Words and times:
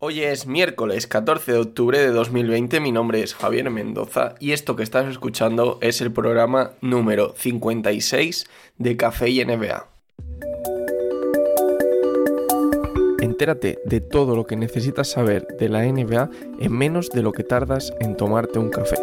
Hoy 0.00 0.20
es 0.22 0.46
miércoles 0.46 1.08
14 1.08 1.50
de 1.50 1.58
octubre 1.58 1.98
de 1.98 2.12
2020, 2.12 2.78
mi 2.78 2.92
nombre 2.92 3.20
es 3.20 3.34
Javier 3.34 3.68
Mendoza 3.68 4.36
y 4.38 4.52
esto 4.52 4.76
que 4.76 4.84
estás 4.84 5.08
escuchando 5.08 5.78
es 5.80 6.00
el 6.00 6.12
programa 6.12 6.70
número 6.80 7.34
56 7.36 8.46
de 8.76 8.96
Café 8.96 9.28
y 9.30 9.44
NBA. 9.44 9.88
Entérate 13.20 13.80
de 13.84 14.00
todo 14.00 14.36
lo 14.36 14.46
que 14.46 14.54
necesitas 14.54 15.10
saber 15.10 15.48
de 15.58 15.68
la 15.68 15.82
NBA 15.82 16.30
en 16.60 16.72
menos 16.72 17.10
de 17.10 17.24
lo 17.24 17.32
que 17.32 17.42
tardas 17.42 17.92
en 17.98 18.16
tomarte 18.16 18.60
un 18.60 18.70
café. 18.70 18.94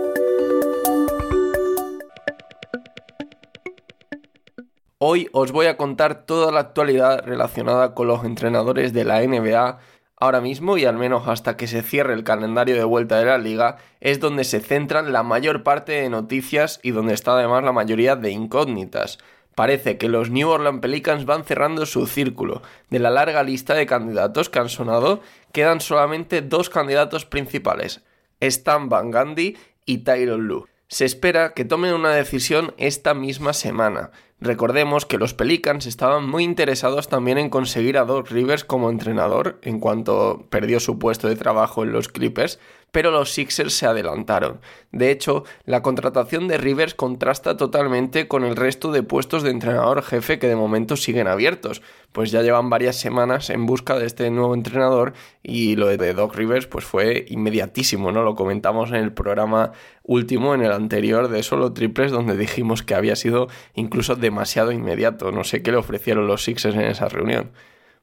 Hoy 4.98 5.28
os 5.34 5.52
voy 5.52 5.66
a 5.66 5.76
contar 5.76 6.26
toda 6.26 6.54
la 6.54 6.62
actualidad 6.62 7.26
relacionada 7.26 7.94
con 7.94 8.08
los 8.08 8.24
entrenadores 8.24 8.94
de 8.94 9.04
la 9.04 9.22
NBA 9.22 9.78
ahora 10.18 10.42
mismo 10.42 10.78
y 10.78 10.86
al 10.86 10.98
menos 10.98 11.28
hasta 11.28 11.58
que 11.58 11.68
se 11.68 11.82
cierre 11.82 12.14
el 12.14 12.24
calendario 12.24 12.76
de 12.76 12.84
vuelta 12.84 13.20
de 13.20 13.26
la 13.26 13.38
liga 13.38 13.78
es 14.00 14.20
donde 14.20 14.44
se 14.44 14.60
centran 14.60 15.12
la 15.14 15.24
mayor 15.24 15.64
parte 15.64 15.94
de 15.94 16.10
noticias 16.10 16.80
y 16.84 16.92
donde 16.92 17.14
está 17.14 17.34
además 17.34 17.64
la 17.64 17.72
mayoría 17.72 18.16
de 18.16 18.32
incógnitas. 18.32 19.18
Parece 19.56 19.98
que 19.98 20.10
los 20.10 20.30
New 20.30 20.50
Orleans 20.50 20.82
Pelicans 20.82 21.26
van 21.26 21.46
cerrando 21.46 21.86
su 21.86 22.08
círculo. 22.08 22.62
De 22.90 23.00
la 23.00 23.10
larga 23.10 23.42
lista 23.42 23.74
de 23.74 23.86
candidatos 23.86 24.50
que 24.50 24.60
han 24.60 24.68
sonado, 24.68 25.22
quedan 25.54 25.80
solamente 25.80 26.42
dos 26.42 26.70
candidatos 26.70 27.26
principales, 27.26 28.04
Stan 28.42 28.90
Van 28.90 29.12
Gundy 29.12 29.58
y 29.86 30.00
Tyron 30.00 30.48
Lue. 30.48 30.66
Se 30.88 31.06
espera 31.06 31.54
que 31.54 31.66
tomen 31.66 31.94
una 31.94 32.12
decisión 32.12 32.74
esta 32.78 33.14
misma 33.14 33.54
semana. 33.54 34.12
Recordemos 34.42 35.06
que 35.06 35.18
los 35.18 35.34
Pelicans 35.34 35.86
estaban 35.86 36.30
muy 36.30 36.44
interesados 36.44 37.08
también 37.08 37.38
en 37.38 37.50
conseguir 37.50 37.98
a 37.98 38.04
Doc 38.04 38.30
Rivers 38.30 38.66
como 38.66 38.90
entrenador 38.90 39.60
en 39.62 39.80
cuanto 39.80 40.46
perdió 40.50 40.82
su 40.82 41.00
puesto 41.00 41.30
de 41.30 41.38
trabajo 41.38 41.84
en 41.84 41.94
los 41.94 42.10
Clippers, 42.10 42.60
pero 42.96 43.12
los 43.12 43.34
Sixers 43.34 43.74
se 43.74 43.86
adelantaron. 43.86 44.62
De 44.94 45.12
hecho, 45.12 45.44
la 45.66 45.82
contratación 45.82 46.48
de 46.48 46.58
Rivers 46.58 46.96
contrasta 46.96 47.58
totalmente 47.58 48.30
con 48.30 48.46
el 48.46 48.56
resto 48.56 48.94
de 48.94 49.04
puestos 49.04 49.44
de 49.44 49.50
entrenador 49.50 50.02
jefe 50.02 50.40
que 50.40 50.48
de 50.48 50.56
momento 50.56 50.96
siguen 50.96 51.28
abiertos, 51.28 51.82
pues 52.14 52.32
ya 52.32 52.42
llevan 52.42 52.70
varias 52.70 52.96
semanas 52.96 53.50
en 53.50 53.66
busca 53.66 54.00
de 54.00 54.06
este 54.06 54.32
nuevo 54.32 54.54
entrenador 54.54 55.12
y 55.44 55.76
lo 55.76 55.88
de 55.88 56.14
Doc 56.14 56.36
Rivers 56.36 56.68
pues 56.68 56.86
fue 56.86 57.26
inmediatísimo, 57.28 58.14
¿no? 58.14 58.24
Lo 58.24 58.36
comentamos 58.36 58.92
en 58.92 58.96
el 58.96 59.12
programa 59.12 59.74
último, 60.04 60.56
en 60.56 60.62
el 60.62 60.72
anterior 60.72 61.28
de 61.28 61.44
Solo 61.44 61.74
Triples, 61.74 62.14
donde 62.14 62.38
dijimos 62.38 62.82
que 62.82 62.96
había 62.96 63.18
sido 63.18 63.50
incluso 63.74 64.16
demasiado 64.26 64.72
inmediato. 64.72 65.32
No 65.32 65.44
sé 65.44 65.62
qué 65.62 65.72
le 65.72 65.78
ofrecieron 65.78 66.28
los 66.28 66.44
Sixers 66.44 66.76
en 66.76 66.82
esa 66.82 67.08
reunión. 67.08 67.52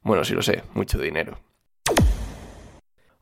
Bueno, 0.03 0.25
sí 0.25 0.34
lo 0.34 0.42
sé, 0.42 0.62
mucho 0.75 0.98
dinero. 0.98 1.39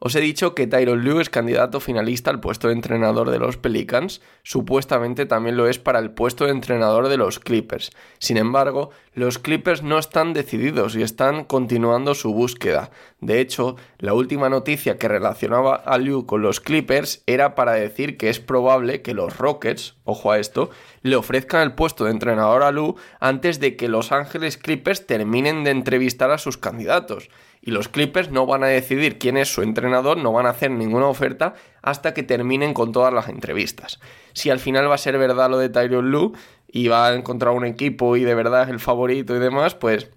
Os 0.03 0.15
he 0.15 0.21
dicho 0.21 0.55
que 0.55 0.67
Tyron 0.67 1.05
Lue 1.05 1.21
es 1.21 1.29
candidato 1.29 1.79
finalista 1.79 2.31
al 2.31 2.41
puesto 2.41 2.69
de 2.69 2.73
entrenador 2.73 3.31
de 3.31 3.39
los 3.39 3.59
Pelicans, 3.59 4.23
supuestamente 4.43 5.27
también 5.27 5.59
lo 5.59 5.69
es 5.69 5.79
para 5.79 5.99
el 5.99 6.13
puesto 6.13 6.47
de 6.47 6.53
entrenador 6.53 7.09
de 7.09 7.19
los 7.19 7.39
Clippers. 7.39 7.91
Sin 8.19 8.39
embargo, 8.39 8.91
los 9.13 9.39
Clippers 9.39 9.83
no 9.83 9.99
están 9.99 10.33
decididos 10.35 10.95
y 10.95 11.03
están 11.03 11.45
continuando 11.45 12.15
su 12.15 12.33
búsqueda. 12.33 12.91
De 13.21 13.41
hecho, 13.41 13.77
la 13.99 14.15
última 14.15 14.49
noticia 14.49 14.99
que 14.99 15.09
relacionaba 15.09 15.75
a 15.75 15.99
Lue 15.99 16.27
con 16.27 16.43
los 16.43 16.61
Clippers 16.61 17.25
era 17.27 17.57
para 17.57 17.73
decir 17.73 18.17
que 18.17 18.31
es 18.31 18.39
probable 18.39 19.03
que 19.03 19.15
los 19.15 19.37
Rockets, 19.37 19.97
ojo 20.05 20.31
a 20.31 20.39
esto, 20.39 20.71
le 21.03 21.17
ofrezcan 21.17 21.63
el 21.63 21.75
puesto 21.75 22.05
de 22.05 22.13
entrenador 22.13 22.63
a 22.63 22.71
Lue 22.71 22.95
antes 23.19 23.59
de 23.59 23.75
que 23.77 23.89
Los 23.89 24.13
Ángeles 24.13 24.57
Clippers 24.57 25.07
terminen 25.07 25.65
de 25.65 25.71
entrevistar 25.71 26.31
a 26.31 26.39
sus 26.39 26.57
candidatos 26.57 27.31
y 27.63 27.73
los 27.73 27.89
Clippers 27.89 28.31
no 28.31 28.47
van 28.47 28.65
a 28.65 28.69
decidir 28.69 29.19
quién 29.19 29.37
es 29.37 29.53
su 29.53 29.63
entrenador, 29.63 30.17
no 30.17 30.33
van 30.33 30.47
a 30.47 30.51
hacer 30.51 30.71
ninguna 30.71 31.07
oferta 31.07 31.55
hasta 31.83 32.15
que 32.15 32.23
terminen 32.23 32.73
con 32.75 32.93
todas 32.93 33.13
las 33.13 33.29
entrevistas. 33.29 34.01
Si 34.33 34.51
al 34.51 34.61
final 34.61 34.89
va 34.91 34.95
a 34.95 34.99
ser 34.99 35.19
verdad 35.19 35.51
lo 35.51 35.59
de 35.59 35.69
Tyron 35.69 36.11
Lue 36.11 36.33
y 36.73 36.89
va 36.89 37.09
a 37.09 37.15
encontrar 37.15 37.55
un 37.55 37.65
equipo 37.65 38.17
y 38.17 38.23
de 38.23 38.35
verdad 38.35 38.65
es 38.65 38.69
el 38.69 38.81
favorito 38.81 39.35
y 39.35 39.39
demás, 39.39 39.75
pues 39.75 40.11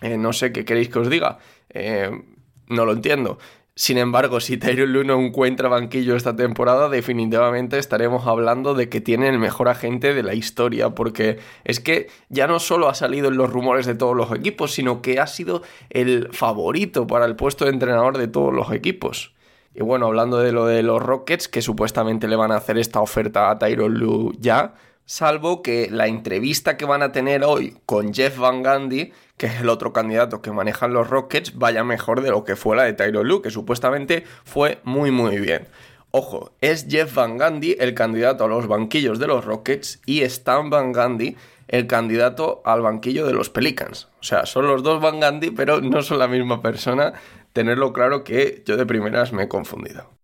eh, 0.00 0.16
no 0.16 0.32
sé 0.32 0.52
qué 0.52 0.64
queréis 0.64 0.88
que 0.88 0.98
os 0.98 1.10
diga. 1.10 1.38
Eh, 1.70 2.10
no 2.68 2.84
lo 2.84 2.92
entiendo. 2.92 3.38
Sin 3.74 3.96
embargo, 3.96 4.40
si 4.40 4.58
Tyron 4.58 4.92
Lue 4.92 5.04
no 5.04 5.18
encuentra 5.18 5.68
banquillo 5.68 6.14
esta 6.14 6.36
temporada, 6.36 6.88
definitivamente 6.88 7.78
estaremos 7.78 8.26
hablando 8.26 8.74
de 8.74 8.88
que 8.88 9.00
tiene 9.00 9.28
el 9.28 9.38
mejor 9.38 9.68
agente 9.68 10.12
de 10.12 10.22
la 10.22 10.34
historia, 10.34 10.90
porque 10.90 11.38
es 11.64 11.80
que 11.80 12.08
ya 12.28 12.46
no 12.46 12.58
solo 12.58 12.88
ha 12.88 12.94
salido 12.94 13.28
en 13.28 13.36
los 13.36 13.50
rumores 13.50 13.86
de 13.86 13.94
todos 13.94 14.14
los 14.14 14.32
equipos, 14.32 14.72
sino 14.72 15.00
que 15.00 15.18
ha 15.18 15.26
sido 15.26 15.62
el 15.88 16.28
favorito 16.32 17.06
para 17.06 17.24
el 17.24 17.36
puesto 17.36 17.64
de 17.64 17.70
entrenador 17.70 18.18
de 18.18 18.28
todos 18.28 18.52
los 18.52 18.70
equipos. 18.72 19.32
Y 19.74 19.82
bueno, 19.82 20.06
hablando 20.06 20.38
de 20.38 20.52
lo 20.52 20.66
de 20.66 20.82
los 20.82 21.00
Rockets, 21.00 21.48
que 21.48 21.62
supuestamente 21.62 22.28
le 22.28 22.36
van 22.36 22.52
a 22.52 22.56
hacer 22.56 22.76
esta 22.76 23.00
oferta 23.00 23.50
a 23.50 23.58
Tyron 23.58 23.94
Lue 23.94 24.32
ya, 24.38 24.74
salvo 25.10 25.60
que 25.60 25.88
la 25.90 26.06
entrevista 26.06 26.76
que 26.76 26.84
van 26.84 27.02
a 27.02 27.10
tener 27.10 27.42
hoy 27.42 27.76
con 27.84 28.14
Jeff 28.14 28.38
Van 28.38 28.62
Gundy, 28.62 29.12
que 29.36 29.46
es 29.46 29.60
el 29.60 29.68
otro 29.68 29.92
candidato 29.92 30.40
que 30.40 30.52
manejan 30.52 30.92
los 30.92 31.10
Rockets, 31.10 31.58
vaya 31.58 31.82
mejor 31.82 32.22
de 32.22 32.30
lo 32.30 32.44
que 32.44 32.54
fue 32.54 32.76
la 32.76 32.84
de 32.84 32.92
Tyron 32.92 33.26
Lue, 33.26 33.42
que 33.42 33.50
supuestamente 33.50 34.22
fue 34.44 34.78
muy 34.84 35.10
muy 35.10 35.40
bien. 35.40 35.66
Ojo, 36.12 36.52
es 36.60 36.86
Jeff 36.88 37.12
Van 37.12 37.38
Gundy 37.38 37.76
el 37.80 37.92
candidato 37.94 38.44
a 38.44 38.48
los 38.48 38.68
banquillos 38.68 39.18
de 39.18 39.26
los 39.26 39.44
Rockets 39.44 40.00
y 40.06 40.22
Stan 40.22 40.70
Van 40.70 40.92
Gundy 40.92 41.36
el 41.66 41.88
candidato 41.88 42.62
al 42.64 42.80
banquillo 42.80 43.26
de 43.26 43.32
los 43.32 43.50
Pelicans. 43.50 44.06
O 44.20 44.22
sea, 44.22 44.46
son 44.46 44.68
los 44.68 44.84
dos 44.84 45.00
Van 45.02 45.18
Gundy, 45.18 45.50
pero 45.50 45.80
no 45.80 46.02
son 46.02 46.20
la 46.20 46.28
misma 46.28 46.62
persona. 46.62 47.14
Tenerlo 47.52 47.92
claro 47.92 48.22
que 48.22 48.62
yo 48.64 48.76
de 48.76 48.86
primeras 48.86 49.32
me 49.32 49.42
he 49.42 49.48
confundido. 49.48 50.19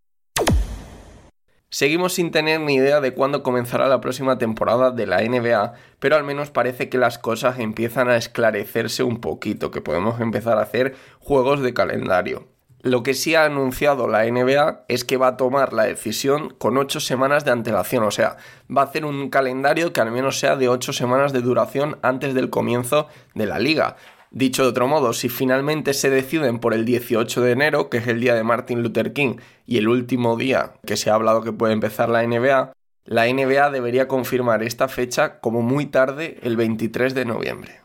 Seguimos 1.68 2.14
sin 2.14 2.30
tener 2.30 2.60
ni 2.60 2.76
idea 2.76 3.00
de 3.00 3.12
cuándo 3.12 3.42
comenzará 3.42 3.88
la 3.88 4.00
próxima 4.00 4.38
temporada 4.38 4.92
de 4.92 5.06
la 5.06 5.20
NBA, 5.20 5.74
pero 5.98 6.14
al 6.14 6.22
menos 6.22 6.50
parece 6.50 6.88
que 6.88 6.96
las 6.96 7.18
cosas 7.18 7.58
empiezan 7.58 8.08
a 8.08 8.16
esclarecerse 8.16 9.02
un 9.02 9.20
poquito, 9.20 9.72
que 9.72 9.80
podemos 9.80 10.20
empezar 10.20 10.58
a 10.58 10.62
hacer 10.62 10.94
juegos 11.18 11.62
de 11.62 11.74
calendario. 11.74 12.46
Lo 12.82 13.02
que 13.02 13.14
sí 13.14 13.34
ha 13.34 13.44
anunciado 13.44 14.06
la 14.06 14.24
NBA 14.24 14.84
es 14.86 15.04
que 15.04 15.16
va 15.16 15.26
a 15.26 15.36
tomar 15.36 15.72
la 15.72 15.82
decisión 15.82 16.54
con 16.56 16.78
8 16.78 17.00
semanas 17.00 17.44
de 17.44 17.50
antelación, 17.50 18.04
o 18.04 18.12
sea, 18.12 18.36
va 18.74 18.82
a 18.82 18.84
hacer 18.84 19.04
un 19.04 19.28
calendario 19.28 19.92
que 19.92 20.00
al 20.00 20.12
menos 20.12 20.38
sea 20.38 20.54
de 20.54 20.68
8 20.68 20.92
semanas 20.92 21.32
de 21.32 21.40
duración 21.40 21.98
antes 22.02 22.32
del 22.32 22.48
comienzo 22.48 23.08
de 23.34 23.46
la 23.46 23.58
liga. 23.58 23.96
Dicho 24.36 24.64
de 24.64 24.68
otro 24.68 24.86
modo, 24.86 25.14
si 25.14 25.30
finalmente 25.30 25.94
se 25.94 26.10
deciden 26.10 26.58
por 26.58 26.74
el 26.74 26.84
18 26.84 27.40
de 27.40 27.52
enero, 27.52 27.88
que 27.88 27.96
es 27.96 28.06
el 28.06 28.20
día 28.20 28.34
de 28.34 28.44
Martin 28.44 28.82
Luther 28.82 29.14
King, 29.14 29.36
y 29.64 29.78
el 29.78 29.88
último 29.88 30.36
día 30.36 30.74
que 30.84 30.98
se 30.98 31.08
ha 31.08 31.14
hablado 31.14 31.40
que 31.40 31.54
puede 31.54 31.72
empezar 31.72 32.10
la 32.10 32.22
NBA, 32.22 32.70
la 33.06 33.32
NBA 33.32 33.70
debería 33.70 34.08
confirmar 34.08 34.62
esta 34.62 34.88
fecha 34.88 35.40
como 35.40 35.62
muy 35.62 35.86
tarde 35.86 36.38
el 36.42 36.58
23 36.58 37.14
de 37.14 37.24
noviembre. 37.24 37.80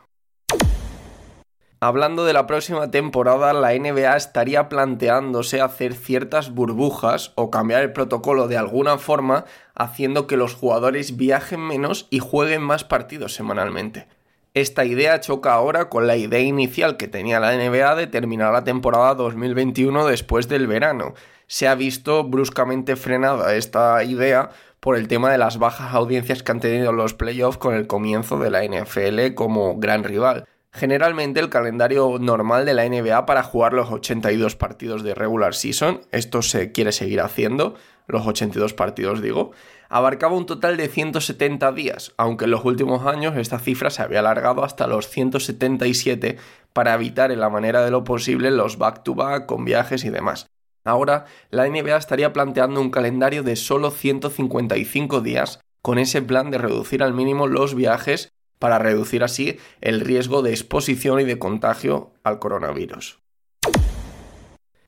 Hablando 1.80 2.26
de 2.26 2.34
la 2.34 2.46
próxima 2.46 2.90
temporada, 2.90 3.54
la 3.54 3.72
NBA 3.72 4.14
estaría 4.14 4.68
planteándose 4.68 5.62
hacer 5.62 5.94
ciertas 5.94 6.52
burbujas 6.52 7.32
o 7.34 7.50
cambiar 7.50 7.80
el 7.80 7.94
protocolo 7.94 8.46
de 8.46 8.58
alguna 8.58 8.98
forma, 8.98 9.46
haciendo 9.74 10.26
que 10.26 10.36
los 10.36 10.52
jugadores 10.52 11.16
viajen 11.16 11.60
menos 11.60 12.08
y 12.10 12.18
jueguen 12.18 12.60
más 12.60 12.84
partidos 12.84 13.32
semanalmente. 13.32 14.06
Esta 14.54 14.84
idea 14.84 15.18
choca 15.18 15.54
ahora 15.54 15.88
con 15.88 16.06
la 16.06 16.18
idea 16.18 16.40
inicial 16.40 16.98
que 16.98 17.08
tenía 17.08 17.40
la 17.40 17.56
NBA 17.56 17.94
de 17.94 18.06
terminar 18.06 18.52
la 18.52 18.64
temporada 18.64 19.14
2021 19.14 20.06
después 20.06 20.46
del 20.46 20.66
verano. 20.66 21.14
Se 21.46 21.68
ha 21.68 21.74
visto 21.74 22.22
bruscamente 22.24 22.96
frenada 22.96 23.54
esta 23.54 24.04
idea 24.04 24.50
por 24.78 24.98
el 24.98 25.08
tema 25.08 25.32
de 25.32 25.38
las 25.38 25.58
bajas 25.58 25.94
audiencias 25.94 26.42
que 26.42 26.52
han 26.52 26.60
tenido 26.60 26.92
los 26.92 27.14
playoffs 27.14 27.56
con 27.56 27.72
el 27.74 27.86
comienzo 27.86 28.38
de 28.40 28.50
la 28.50 28.62
NFL 28.62 29.32
como 29.34 29.78
gran 29.78 30.04
rival. 30.04 30.44
Generalmente 30.70 31.40
el 31.40 31.48
calendario 31.48 32.18
normal 32.18 32.66
de 32.66 32.74
la 32.74 32.86
NBA 32.86 33.24
para 33.24 33.42
jugar 33.42 33.72
los 33.72 33.90
82 33.90 34.56
partidos 34.56 35.02
de 35.02 35.14
regular 35.14 35.54
season, 35.54 36.02
esto 36.10 36.42
se 36.42 36.72
quiere 36.72 36.92
seguir 36.92 37.22
haciendo, 37.22 37.74
los 38.06 38.26
82 38.26 38.74
partidos 38.74 39.22
digo, 39.22 39.52
abarcaba 39.88 40.36
un 40.36 40.46
total 40.46 40.76
de 40.76 40.88
170 40.88 41.72
días, 41.72 42.12
aunque 42.16 42.46
en 42.46 42.50
los 42.50 42.64
últimos 42.64 43.06
años 43.06 43.36
esta 43.36 43.58
cifra 43.58 43.90
se 43.90 44.02
había 44.02 44.20
alargado 44.20 44.64
hasta 44.64 44.86
los 44.86 45.08
177 45.08 46.38
para 46.72 46.94
evitar 46.94 47.30
en 47.30 47.40
la 47.40 47.50
manera 47.50 47.84
de 47.84 47.90
lo 47.90 48.04
posible 48.04 48.50
los 48.50 48.78
back-to-back 48.78 49.46
con 49.46 49.64
viajes 49.64 50.04
y 50.04 50.10
demás. 50.10 50.46
Ahora, 50.84 51.26
la 51.50 51.68
NBA 51.68 51.96
estaría 51.96 52.32
planteando 52.32 52.80
un 52.80 52.90
calendario 52.90 53.42
de 53.42 53.56
solo 53.56 53.90
155 53.90 55.20
días 55.20 55.60
con 55.80 55.98
ese 55.98 56.22
plan 56.22 56.50
de 56.50 56.58
reducir 56.58 57.02
al 57.02 57.12
mínimo 57.12 57.46
los 57.46 57.74
viajes 57.74 58.32
para 58.58 58.78
reducir 58.78 59.24
así 59.24 59.58
el 59.80 60.00
riesgo 60.00 60.42
de 60.42 60.50
exposición 60.50 61.20
y 61.20 61.24
de 61.24 61.38
contagio 61.38 62.12
al 62.22 62.38
coronavirus. 62.38 63.18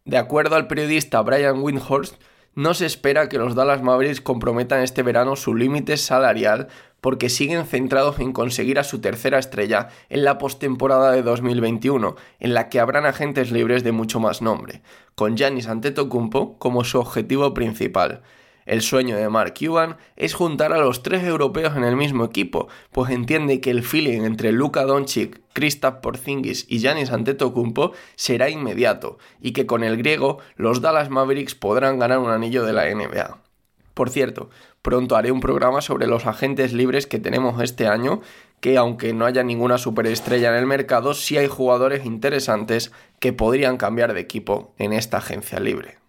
De 0.05 0.19
acuerdo 0.19 0.56
al 0.56 0.67
periodista 0.69 1.20
Brian 1.22 1.60
Windhorst, 1.60 2.14
no 2.54 2.74
se 2.74 2.86
espera 2.86 3.28
que 3.28 3.38
los 3.38 3.54
Dallas 3.54 3.82
Mavericks 3.82 4.20
comprometan 4.20 4.82
este 4.82 5.02
verano 5.02 5.36
su 5.36 5.54
límite 5.54 5.96
salarial 5.96 6.68
porque 7.00 7.28
siguen 7.28 7.66
centrados 7.66 8.18
en 8.18 8.32
conseguir 8.32 8.78
a 8.78 8.84
su 8.84 9.00
tercera 9.00 9.38
estrella 9.38 9.88
en 10.08 10.24
la 10.24 10.38
postemporada 10.38 11.10
de 11.10 11.22
2021, 11.22 12.16
en 12.40 12.54
la 12.54 12.70
que 12.70 12.80
habrán 12.80 13.04
agentes 13.04 13.52
libres 13.52 13.84
de 13.84 13.92
mucho 13.92 14.20
más 14.20 14.40
nombre, 14.40 14.80
con 15.14 15.36
Giannis 15.36 15.68
Antetokounmpo 15.68 16.58
como 16.58 16.82
su 16.82 16.98
objetivo 16.98 17.52
principal. 17.52 18.22
El 18.66 18.81
sueño 18.82 19.16
de 19.16 19.28
Mark 19.28 19.55
Cuban 19.58 19.96
es 20.16 20.34
juntar 20.34 20.72
a 20.72 20.78
los 20.78 21.02
tres 21.02 21.25
europeos 21.25 21.76
en 21.76 21.84
el 21.84 21.96
mismo 21.96 22.25
equipo, 22.25 22.69
pues 22.93 23.11
entiende 23.11 23.61
que 23.61 23.70
el 23.70 23.82
feeling 23.82 24.22
entre 24.22 24.52
Luka 24.52 24.84
Doncic, 24.84 25.40
Kristaps 25.52 26.00
Porzingis 26.00 26.66
y 26.69 26.78
Giannis 26.78 27.11
Antetokounmpo 27.11 27.93
será 28.16 28.49
inmediato 28.49 29.19
y 29.40 29.52
que 29.52 29.66
con 29.66 29.84
el 29.84 29.96
griego 29.96 30.38
los 30.56 30.81
Dallas 30.81 31.11
Mavericks 31.11 31.55
podrán 31.55 31.99
ganar 31.99 32.19
un 32.19 32.31
anillo 32.31 32.64
de 32.64 32.72
la 32.72 32.93
NBA. 32.93 33.38
Por 33.94 34.11
cierto, 34.11 34.50
pronto 34.82 35.17
haré 35.17 35.31
un 35.31 35.40
programa 35.40 35.81
sobre 35.81 36.08
los 36.08 36.26
agentes 36.26 36.72
libres 36.72 37.06
que 37.06 37.20
tenemos 37.20 37.62
este 37.62 37.87
año, 37.87 38.22
que 38.60 38.76
aunque 38.76 39.12
no 39.12 39.25
haya 39.25 39.44
ninguna 39.44 39.78
superestrella 39.78 40.49
en 40.50 40.56
el 40.56 40.67
mercado, 40.67 41.14
sí 41.14 41.38
hay 41.38 41.46
jugadores 41.46 42.05
interesantes 42.05 42.93
que 43.20 43.32
podrían 43.32 43.76
cambiar 43.76 44.12
de 44.12 44.20
equipo 44.20 44.75
en 44.78 44.93
esta 44.93 45.19
agencia 45.19 45.60
libre. 45.60 46.03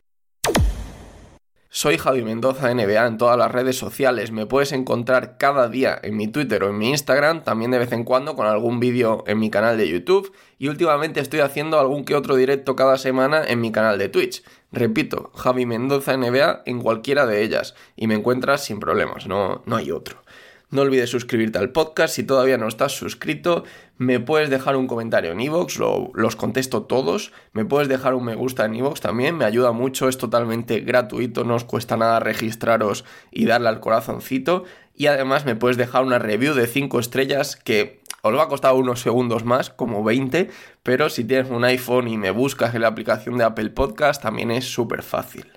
Soy 1.78 1.98
Javi 1.98 2.24
Mendoza 2.24 2.74
NBA 2.74 3.06
en 3.06 3.18
todas 3.18 3.38
las 3.38 3.52
redes 3.52 3.78
sociales. 3.78 4.32
Me 4.32 4.46
puedes 4.46 4.72
encontrar 4.72 5.38
cada 5.38 5.68
día 5.68 6.00
en 6.04 6.16
mi 6.16 6.30
Twitter 6.30 6.64
o 6.64 6.70
en 6.70 6.78
mi 6.78 6.92
Instagram, 6.92 7.44
también 7.44 7.70
de 7.72 7.80
vez 7.80 7.92
en 7.92 8.06
cuando 8.06 8.38
con 8.38 8.48
algún 8.48 8.80
vídeo 8.80 9.26
en 9.28 9.40
mi 9.40 9.50
canal 9.50 9.78
de 9.78 9.90
YouTube 9.90 10.32
y 10.58 10.70
últimamente 10.70 11.20
estoy 11.20 11.42
haciendo 11.42 11.78
algún 11.78 12.06
que 12.06 12.16
otro 12.16 12.38
directo 12.38 12.78
cada 12.78 12.98
semana 12.98 13.44
en 13.46 13.60
mi 13.60 13.74
canal 13.74 13.98
de 13.98 14.08
Twitch. 14.08 14.42
Repito, 14.72 15.32
Javi 15.36 15.66
Mendoza 15.66 16.16
NBA 16.16 16.62
en 16.66 16.82
cualquiera 16.82 17.26
de 17.26 17.44
ellas 17.44 17.76
y 17.98 18.08
me 18.08 18.16
encuentras 18.16 18.64
sin 18.64 18.80
problemas, 18.80 19.28
no, 19.28 19.62
no 19.66 19.76
hay 19.76 19.92
otro. 19.92 20.24
No 20.72 20.82
olvides 20.82 21.10
suscribirte 21.10 21.60
al 21.60 21.72
podcast 21.72 22.16
si 22.16 22.24
todavía 22.24 22.58
no 22.58 22.68
estás 22.68 22.94
suscrito. 22.94 23.64
Me 23.98 24.20
puedes 24.20 24.50
dejar 24.50 24.76
un 24.76 24.88
comentario 24.88 25.32
en 25.32 25.40
iVoox, 25.40 25.78
los 26.14 26.36
contesto 26.36 26.84
todos. 26.84 27.32
Me 27.54 27.66
puedes 27.66 27.88
dejar 27.88 28.14
un 28.14 28.26
me 28.26 28.36
gusta 28.36 28.66
en 28.66 28.76
iVoox 28.76 29.00
también, 29.00 29.38
me 29.38 29.46
ayuda 29.46 29.72
mucho, 29.72 30.10
es 30.10 30.18
totalmente 30.18 30.80
gratuito, 30.80 31.44
no 31.44 31.56
os 31.56 31.64
cuesta 31.64 31.98
nada 31.98 32.20
registraros 32.20 33.06
y 33.32 33.46
darle 33.46 33.70
al 33.70 33.80
corazoncito. 33.80 34.64
Y 34.96 35.08
además 35.08 35.46
me 35.46 35.56
puedes 35.56 35.78
dejar 35.78 36.04
una 36.04 36.20
review 36.20 36.54
de 36.54 36.68
5 36.68 37.00
estrellas 37.00 37.56
que 37.56 38.02
os 38.22 38.36
va 38.36 38.44
a 38.44 38.48
costar 38.48 38.74
unos 38.74 39.02
segundos 39.02 39.46
más, 39.46 39.70
como 39.70 40.04
20, 40.04 40.50
pero 40.82 41.10
si 41.10 41.26
tienes 41.26 41.52
un 41.52 41.64
iPhone 41.64 42.08
y 42.08 42.18
me 42.18 42.32
buscas 42.32 42.74
en 42.74 42.82
la 42.82 42.88
aplicación 42.88 43.38
de 43.38 43.44
Apple 43.44 43.70
Podcast 43.70 44.22
también 44.22 44.50
es 44.50 44.66
súper 44.66 45.04
fácil. 45.04 45.55